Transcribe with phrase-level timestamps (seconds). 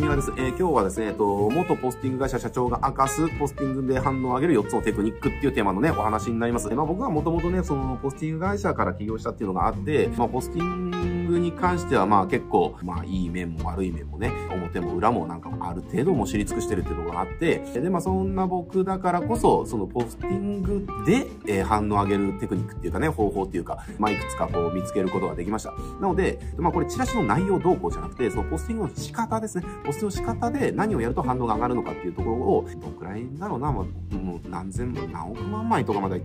[0.00, 0.32] 三輪です。
[0.38, 6.70] えー、今日はですね、えっと、元ポスティング会社社長が明かすポスティングで反応を上げる4つのテクニックっていうテーマのね、お話になります。
[6.70, 10.96] まあ僕はもともとね、そのポスティング会社から起業したっていうのがあって、まあポスティング
[11.30, 25.72] グに関してはまあ結構、まあいい面も悪い面もね、表も裏もなんかある程度も知り尽くしてるっていうところがあって、で、まあそんな僕だからこそ、そのポスティングで、え、反応を上げるテクニックっていうかね、方法っていうか、まあいくつかこう見つけることができました。
[26.00, 29.64] なので、まあこれチラシの内容どうこうじゃなくて、そのポスティングの仕方ですね。
[29.84, 36.22] ポスティングの仕方で何をやると反応が上がるのかっていうところを、どんくらいだろうな、まもう何千万、何億万枚とかまで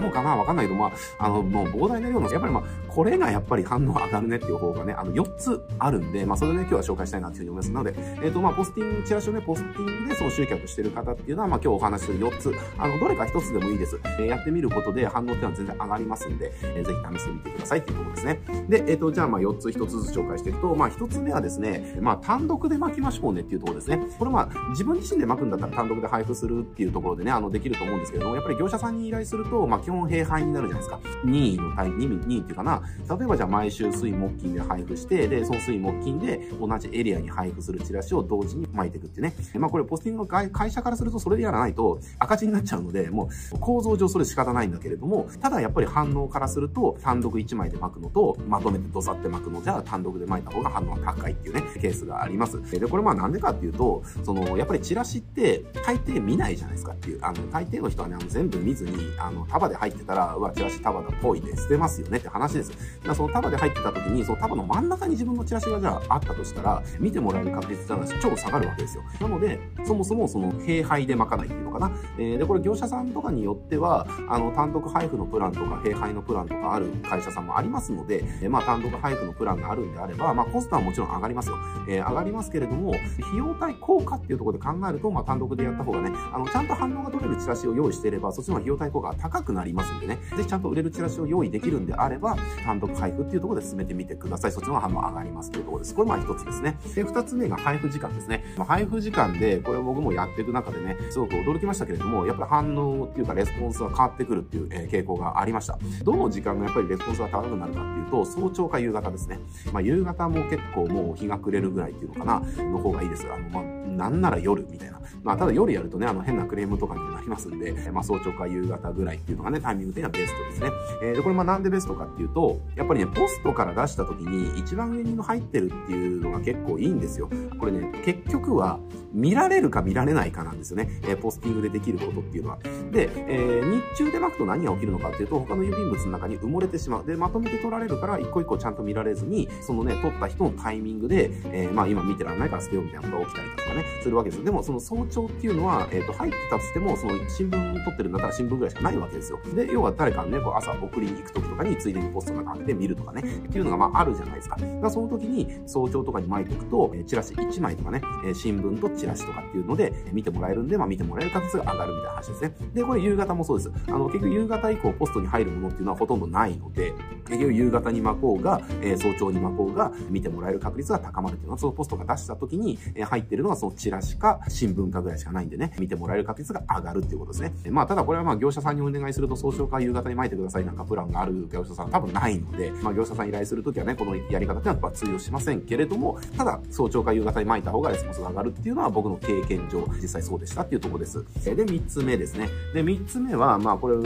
[0.00, 13.98] かもかなわかんないけど、まあ、あの、もう膨大な量の、やっぱりまあ、これがやっぱり反応上がるねっていう方がね、あの、4つあるんで、まあ、それでね、今日は紹介したいなっていうふうに思いますので、えっ、ー、と、まあ、ポスティング、チラシをね、ポスティングでその集客してる方っていうのは、まあ、今日お話しする4つ、あの、どれか1つでもいいです。
[14.04, 18.40] えー、やってみることで反応っていうのは全然上がりますんで、えー、ぜひ試してみてくださいっていうところですね。
[18.68, 24.00] で、えっ、ー、と、じゃあ、まあ、4つ1つずつ紹介していくと、まあ、1つ目はですね、まあ、単独で巻きましょうねっていうところですね。
[24.18, 31.00] これまあ、自分自身で巻くんだったら単独で配布するっていうところでね、あの、できると思うんですけれども、やっぱり業者さんに依頼すると、まあ、基本平配になるじゃないですか。
[31.24, 39.34] 任意のタイ、任意っていうかな、例えばじゃあ毎週水木金で配布して、で、その水木金で同じエリアに配布するチラシを同時に巻いていくってね。
[39.58, 52.62] まあこれポスティングの会社からするとそれでやらないと赤字になっちゃうので、もう構造上それ仕方ないんだけれども、ただやっぱり反応からすると単独1枚で巻くのと、まとめてドサって巻くのじゃ単独で巻いた方が反応が高いっていうね、ケースがあります。
[52.70, 62.70] で、これまあなんでかっていうと、その、やっぱりチラシって大抵見ないじゃないですかっていう、あの、大抵の人はね、あの全部見ずに、あの、束で入ってたら、うわ、チラシ束だっぽいで捨てますよねって話です。
[62.70, 69.02] だからその束で入ってた時に、その束の真ん中に自分のチラシがじゃああったとしたら、見てもらえる確率って超下がるわけですよ。
[69.20, 71.90] なので、そもそもその併配で巻かないっていうのかな。
[72.18, 81.56] えー、で、これ業者さんとかによっては、あの、単独配布のプランとか、併配のプランとかある会社さんもありますので、えー、まあ単独配布のプランがあるんであれば、まあコストはもちろん上がりますよ。
[81.88, 94.52] えー、上がりますけれども、費用対効果っていうところで考えると、まあ単独でやった方がね、あの、ちゃんと反応が取れるチラシを用意していれば、そっちの費用対効果が高くなりますんでね、ぜひちゃんと売れるチラシを用意できるんであれば、単独配布っていうところで進めてみてください。
[94.52, 95.94] そっちの方が反応上がりますというところです。
[95.94, 96.78] これまあ一つですね。
[96.94, 98.44] で、二つ目が配布時間ですね。
[98.66, 105.78] 配布時間で、これ僕もやっていく中でね、すごく驚きましたけれども、やっぱり反応っていうかレスポンスが変わってくるっていう、傾向がありました。
[106.02, 109.38] どの時間がやっぱりレスポンスが高くなるかっていうと、早朝か夕方ですね。
[109.72, 113.26] まあ、夕方も結構もう日が暮れるぐらいっていうのかな、の方がいいです。
[113.32, 115.00] あの、まあ、なんなら夜みたいな。
[115.22, 120.70] まあ、ただ夜やるとね、あの変なクレームとかにもなりますんで、まあ、早朝か夕方ぐらいっていうのがね、タイミング的にはベストですね。
[121.02, 127.28] えー、で、これまあなんでベストかっていうと、やっぱりね、ポストから出した時に一番上に入ってるっていうのが結構いいんですよ。
[127.58, 128.80] これね、結局は
[129.12, 130.88] 見られるか見られないかなんですよね。
[131.02, 132.58] えー、ポスティングでできることっていうのは。
[132.92, 137.06] で、えー、日中で巻くと何が起きるのかっていうと、他の郵便物の中に埋もれてしまう。
[137.06, 144.44] で、まとめて取られるから、一個一個ちゃんと見られずに、そのね、取った人のタイミングで、えー、まあ今見てられないから捨てようみたいなことが起きたりとかね、するわけです。
[144.44, 149.39] でも、その早朝っていうのは、えっ、ー、と、入ってたとしても、その新聞取ってるんだったら新聞ぐらいしかないわけですよ。
[149.54, 154.56] で、要は誰かね、こう朝送りに行く時とかに、ついでにポストがかけて見るとかね、っていうのがまああるじゃないですか。
[154.56, 162.54] だからその時に、早朝とかに巻いておくと、えチラシ1枚とかね、え新聞とチラシとかっていうので、見てもらえるんで、まあ見てもらえる確率が上がるみたいな話ですね。
[162.74, 163.72] で、これ夕方もそうです。
[163.88, 166.92] あの、結局夕方以降ポストに入るものっていうのはほとんどないので、
[167.26, 177.52] 結局夕方に巻こうが、え早朝に巻こうが、見てもらえる確率が高まるっていうのは、そのポストが出した時に、え入ってるのがそのチラシか新聞かぐらいしかないんでね、見てもらえる確率が上がるっていうことですね。
[177.70, 191.24] まあ、ただこれはまあ業者さんにお願いすると早朝か夕方に巻いてくださいなんかプランがある業者さん多分ないので、まあ業者さん依頼するときはね、このやり方っていうのは通用しませんけれども、ただ早朝か夕方に巻いた方がレスポンスが上がるっていうのは僕の経験上、実際そうでしたっていうところです。
[191.44, 192.48] で、3つ目ですね。
[192.74, 193.96] で、3つ目は、まあこれ、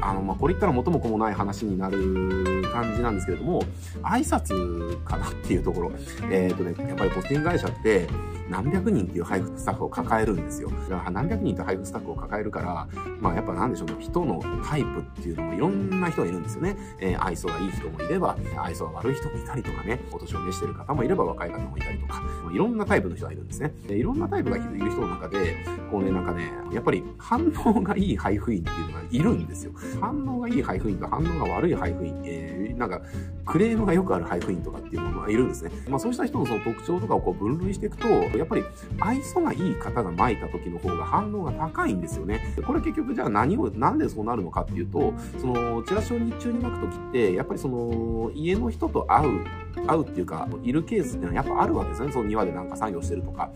[0.00, 3.62] あの、まあ、これ言ったら元も子もない話になる感じなんですけれども、
[4.02, 5.92] 挨拶かなっていうところ。
[6.30, 8.08] えっ、ー、とね、やっぱりポスティン会社って、
[8.50, 10.70] 何百人っていう配布スタッフを抱えるんですよ。
[10.88, 12.88] だから何百人って配布スタッフを抱えるから、
[13.20, 16.76] まあやっぱなんでしょうね、人のタイプっていうのもいろんな人がいるんですよね。
[16.98, 23.72] えー、愛想がいい人もいれば、愛想が悪い人もいたりとかね、お年を召してる方もいれば若い方もいたりとか、いろんなタイプの人がいるんですね。
[23.86, 25.56] でいろんなタイプがいる人の中で、
[25.90, 29.72] こうね、なんかね、やっぱり反応がいい配布員っていうのがいるんですよ。
[30.00, 33.00] 反応がいい配布員と反応が悪い配布員、えー、なんか、
[33.44, 35.70] クレームがよくある配布員とかっていうものがいるんですね。
[35.88, 38.08] まあそうした人のその特徴とかをこう分類していくと、
[38.40, 38.64] やっぱり
[39.00, 42.54] 愛想がいい方が巻いた時の方が反応が高いんですよね。
[42.66, 49.44] これ結局じゃあ何を、なんでそうなるのかっていうと、その、チラシを日中に巻く時って、やっぱりその、家の人と会う、
[49.86, 52.12] 会うっていうか、いるケースっていうのはやっぱあるわけですよね。
[52.12, 53.50] その庭でなんか作業してるとか、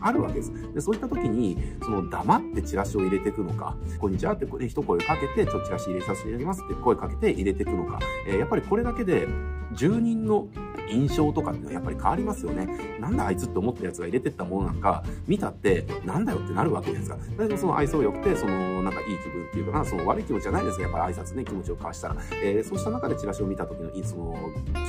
[0.00, 0.52] あるわけです。
[0.72, 9.26] で、そういった時に、その黙ってチラシを入れていくのか、こんにちはって一声かけて、ちょっとチラシ入れさせていただきますって声かけて入れていくのか、えー、やっぱりこれだけで、
[9.72, 10.48] 住人の
[10.90, 12.98] 印象とかっていうのはやっぱり変わりますよね。
[13.00, 17.36] なんだあいつって思ったやつが入れてったものなんか、見たって、なんだよってなるわけじゃないですか。
[17.36, 22.16] だけどその愛想良くて、その、なんかいい気分っていうかな、その悪い気持ちじゃないですやっぱり挨拶ね、気持ちを交わしたら。
[22.42, 24.36] えー、そうした中でチラシを見た時の、その、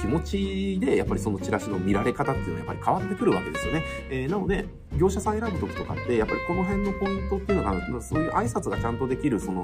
[0.02, 3.84] 気持ちで、やっぱりそのチラシの見られ方っていうのはやっぱり変わってくるわけですよね。
[4.10, 4.66] えー、なので、
[4.98, 9.64] 業者さん選ぶ時とかって、やっぱりこの辺のポイントっていうのが、そういう挨拶がちゃんとできる、その、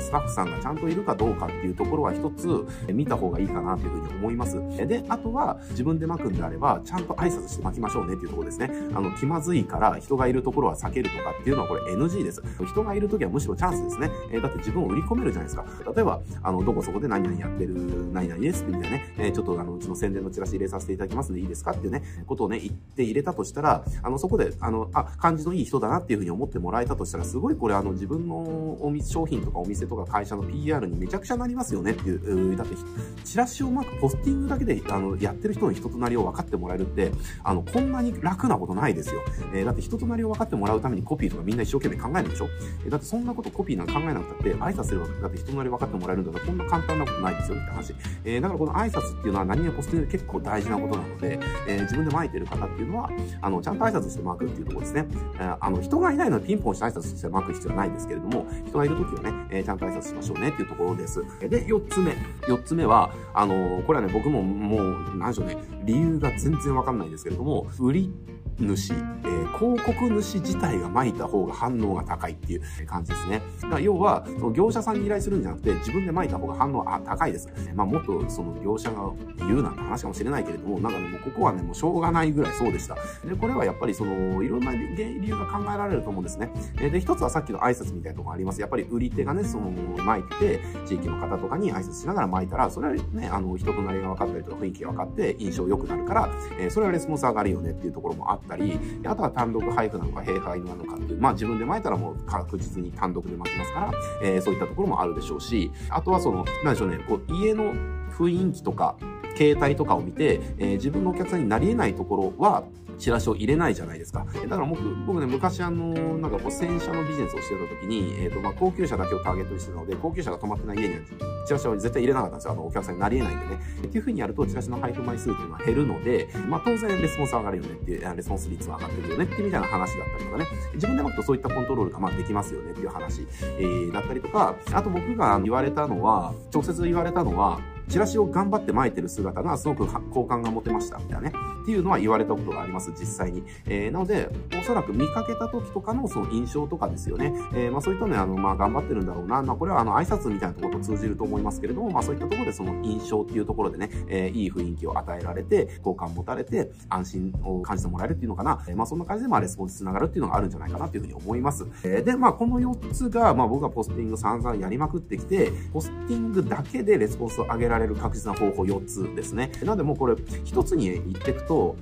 [0.00, 4.60] スタッフさんがちゃんといるかどうかっていうところは一つ見た方がいいかなというふうに思います。
[4.86, 8.70] で、あとは自分で巻くんであれば、ちゃんと挨拶して巻きましょうねっていうところですね。
[8.94, 12.42] あの、気まずいから人がいるところは避けるとかっていうのはこれ NG です。
[12.64, 14.10] 人がいる時はむしろチャンスですね。
[14.30, 15.64] えー、だって自分を売り込めるじゃないですか。
[15.94, 17.74] 例えば、あの、どこそこで何々やってる、
[18.12, 28.36] 何々ですみたいなね、えー、ちょっとあの、うちの宣伝のチラシ入れさせていただきますんでいいですかっていうね、ことをね、言って入れたとしたら、あの、そこで、あの、あ、感じのいい人だなっていうふうに思ってもらえたとしたら、すごいこれあの、自分の
[28.80, 32.76] お店、商品とかお店とか会社の PR にめちゃくちゃなりますよねっていう、だって、
[33.24, 39.22] チラシをうまくポスティングだけで、あの、やってる人の人となりを分かってもらえるって、あの、こんなに楽なことないですですよ。
[39.54, 42.48] えー、だって人となりを分かってもらうためにコピーとかみんな一生懸命考えるでしょ？
[42.84, 47.94] えー、だってそんなことコピーなんか考えなくたって、挨拶すれば、だって人となり分かってもらえるんだから、こんな簡単なことないですよって話。
[48.24, 51.38] えー、だからこの挨拶っていうのは何がポスティングで結構大事なことなので、
[51.68, 53.10] えー、自分で巻いてる方っていうのは、
[53.40, 55.06] あの、ちゃんと挨拶して巻くっていうところですね。
[55.34, 61.22] えー、あの、人がいないのでピンポンして挨拶して巻く必要はないんですけれども、人がいるときはね、えー、ちゃんと挨拶しましょうねっていうところです。
[61.40, 62.12] で、4つ目。
[62.46, 68.12] 4つ目は、あのこれはね、僕ももう、なんでしょうね、理由が全然わかんないんですけれども、売り
[68.58, 73.42] 主、えー、広告主自体が巻いた方が反応が高いっていう感じですね。
[73.62, 77.48] だから要は、その業者さんに依頼するんじゃなくて、自分で巻いた方が反応が高いです。
[77.74, 82.94] まあ、もっとその業者が言うなんて話かもしれないけれども、なんかね、もうここはね、もうしょうがないぐらいそうでした。
[83.24, 86.50] で、これはやっぱりその、いろんな理由が考えられると思うんですね。
[86.76, 88.60] で、一つはさっきの挨拶みたいなところあります。
[88.60, 89.70] やっぱり売り手がね、その、
[90.04, 107.74] 巻いてて、地域の方とかに挨拶しながら巻いたら、それはね、あの、人となりが分かったりとか雰囲気が分かって印象良くなるから、えー、それはレスポンス上がるよねっていうところもあってたり、あとは単独配布なのか併配なのかっていう、まあ自分で巻いたらもう確実に単独で巻きますから、えー、そういったところもあるでしょうし、あとはその、なんでしょうね、こう家の
[108.10, 108.96] 雰囲気とか、
[109.36, 112.64] 携帯とかを見て、えー、自分のお客さんになり得ないところは、
[112.98, 114.24] チラシを入れないじゃないですか。
[114.24, 121.00] だから僕、僕ね、昔あの、なんかこう、洗車のビジネスをしてた時に、えっ、ー、と、まあ、高級車だけをターゲットにしてたので、高級車が止まってない家には、
[121.46, 122.52] チラシは絶対入れなかったんですよ。
[122.52, 123.60] あの、お客さんになり得ないんでね。
[123.78, 130.46] っていう風にやると、チラシの配布枚数っていうのは減るので、まあ、当然、レスポンス上がるよねっていう、レスポンス率は上がってるよねってみたいな話だったりとかね。
[130.74, 133.26] 自分でもっとそういったコントロールがまあできますよねっていう話、
[133.58, 141.32] えー、だったりとか、あと僕が言われたのは、直接言われたのは、チラシを頑張って巻いてる姿がすごく好感が持てました、みたいなね。
[141.62, 143.42] っていうのは言われたことがあります、実際に。
[143.66, 147.32] えー、なので、おそらく見かけた時とかのその印象とかですよね。
[147.54, 149.42] えー、まあそういったね、あの、まあ頑張ってるんだろうな。
[149.42, 158.64] まあこれはあの挨拶みたいなところと通じると思いますけれども、まあそういったところでその印象っていうところでね、えー、いい雰囲気を与えられて、好感持たれて、安心を感じてもらえるっていうのかな。
[158.68, 161.66] えー、まあそんな感じでまあレスポンス繋がるっていうのがあるんじゃないかなっていうふうに思います。
[161.82, 169.52] えー、で、まあこの4つが、まあ僕がポスティング散々やりまくってきて、ポスティングだけでレスポンスを上げられられる確実な方法4つですね。
[169.60, 171.76] なのでもうこれ1つに言っていくと、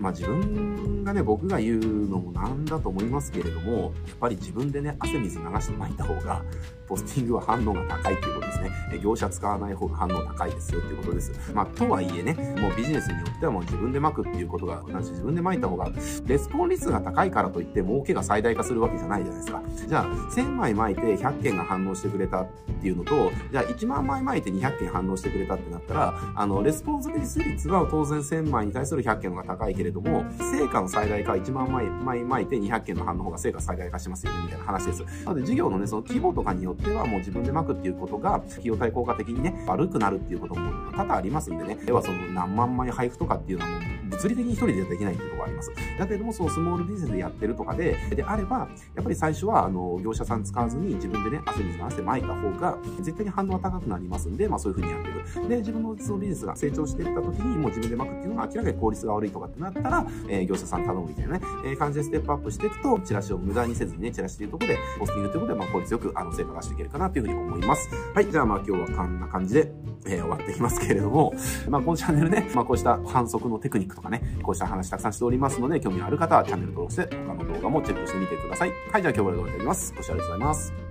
[0.00, 6.42] まあ自分がね、僕が言うのもなんだと思いますけれども、やっぱり自分でね、汗水流して巻いた方が、
[6.86, 8.70] ポスティングは反応が高いっていうことですね。
[9.02, 11.32] 業者使わない方が反応高いですよっていうことです。
[11.54, 15.90] まあ、とはいえね、もうビジネスによってはもう自分で巻くっていうことが、同じ自分で巻いた方が、
[16.26, 19.62] レスポン率が高いからといって儲けが最大化するわけじゃないじゃないですか。
[19.88, 22.46] じゃあ、1000枚巻いて100件が反応してくれたっ
[22.80, 31.70] ていうのと、じゃあ1万枚巻いて200件反応してくれたってなったら、あの、レスポンス率は当然1000枚に対する100件の方が高いけれども、成果の最大化は1万
[32.04, 35.02] 枚巻いて200件の反応の方が成果最大化しますよね、みたいな話です。
[35.24, 41.78] なので、事業のね、その規模とかによってはもう自分で巻くっていうことが、費用対効果的にね、悪くなるっていうことも多々ありますんでね。
[41.86, 43.80] 要はその何万枚配布とかっていうのはもう
[44.10, 45.70] 物理的に一人でできないっていうとこがあります。
[45.98, 55.48] だけども、そのスモールビジネスでやってるとかで、であれば、やっぱり最初は、あの、業者さん使わずに自分でね、汗水流して巻いた方が、絶対に反応は高くなりますんで、まあそういう風にやってる。
[55.48, 67.88] で、自分のそのビジネスが成長していった時に、もう自分で巻くっていうのが明らかに効率が悪いとかってなったら、えー、業者さん頼むみたいなね、えー、感じでステップアップしていくと、チラシを無駄にせずにね、チラシというところで、ポスティングということで、まあ効率よく、あの、成果出していけるかなというふうに思います。
[68.14, 69.72] はい、じゃあまあ今日はこんな感じで、
[70.06, 71.34] え、終わっていきますけれども、
[71.68, 78.72] まあこのチャンネルね、まあこうした反則のテクニックとかね、こうした話たくさんしておりますので、興味のある方はチャンネル登録して、他の動画もチェックしてみてください。
[78.92, 79.94] はい、じゃあ今日はこれで終わります。
[79.96, 80.83] ご視聴ありがとうございます。